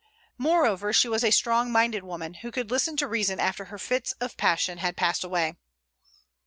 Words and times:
Moreover, 0.39 0.91
she 0.93 1.07
was 1.07 1.23
a 1.23 1.29
strong 1.29 1.71
minded 1.71 2.01
woman, 2.03 2.33
who 2.41 2.51
could 2.51 2.71
listen 2.71 2.97
to 2.97 3.07
reason 3.07 3.39
after 3.39 3.65
her 3.65 3.77
fits 3.77 4.13
of 4.13 4.35
passion 4.35 4.79
had 4.79 4.97
passed 4.97 5.23
away. 5.23 5.57